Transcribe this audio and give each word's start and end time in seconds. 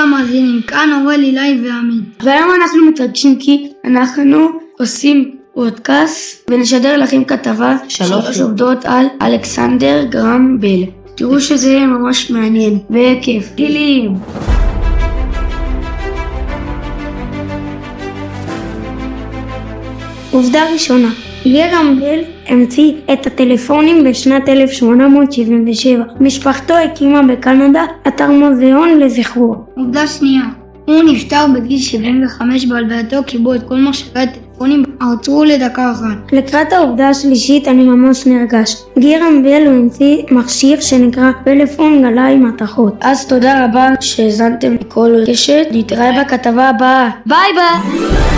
המאזינים, 0.00 0.62
כאן 0.62 1.00
אורל 1.02 1.20
אילי 1.22 1.60
ועמית. 1.64 2.22
והיום 2.22 2.50
אנחנו 2.60 2.86
מתרגשים 2.86 3.38
כי 3.38 3.68
אנחנו 3.84 4.48
עושים 4.78 5.30
פודקאסט 5.54 6.50
ונשדר 6.50 6.96
לכם 6.96 7.24
כתבה 7.24 7.76
שלוש 7.88 8.40
עובדות 8.40 8.84
על 8.84 9.06
אלכסנדר 9.22 10.04
גרם 10.10 10.60
בל. 10.60 10.84
תראו 11.14 11.40
שזה 11.40 11.70
יהיה 11.70 11.86
ממש 11.86 12.30
מעניין 12.30 12.78
וכיף. 12.90 13.54
גילים! 13.54 14.14
עובדה 20.30 20.72
ראשונה, 20.72 21.10
בל 21.44 22.20
המציא 22.46 22.92
את 23.12 23.26
הטלפונים 23.26 24.04
בשנת 24.04 24.48
1877. 24.48 26.04
משפחתו 26.20 26.74
הקימה 26.74 27.22
בקנדה 27.22 27.84
אתר 28.08 28.30
מוזיאון 28.30 28.98
לזכרו. 28.98 29.56
עובדה 29.76 30.06
שנייה, 30.06 30.42
הוא 30.84 31.02
נפטר 31.02 31.46
בגיל 31.54 31.78
75 31.78 32.66
בהלווייתו 32.66 33.16
קיבלו 33.26 33.54
את 33.54 33.62
כל 33.68 33.76
מכשירי 33.76 34.22
הטלפונים 34.22 34.84
עצרו 35.00 35.44
לדקה 35.44 35.92
אחת. 35.92 36.32
לקראת 36.32 36.72
העובדה 36.72 37.08
השלישית 37.08 37.68
אני 37.68 37.84
ממש 37.84 38.26
נרגש. 38.26 38.76
גירם 38.98 39.42
בל 39.42 39.66
הוא 39.66 39.74
המציא 39.74 40.16
מכשיר 40.30 40.80
שנקרא 40.80 41.30
פלאפון 41.44 42.02
גלאי 42.02 42.36
מתכות. 42.36 42.94
אז 43.00 43.26
תודה 43.26 43.64
רבה 43.64 43.88
שהאזנתם 44.00 44.74
לכל 44.74 45.10
קשת, 45.26 45.66
נתראה 45.72 46.24
בכתבה 46.24 46.68
הבאה. 46.68 47.10
ביי 47.26 47.48
ביי! 47.54 48.29